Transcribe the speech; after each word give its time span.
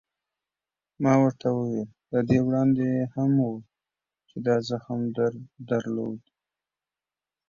ما 1.03 1.13
ورته 1.21 1.47
وویل: 1.51 1.89
له 2.11 2.19
دې 2.27 2.39
وړاندې 2.45 2.87
هم 3.13 3.31
و، 3.47 3.51
چې 4.29 4.37
دا 4.45 4.55
زخم 4.69 4.99
در 5.17 5.33
درلود؟ 5.69 6.21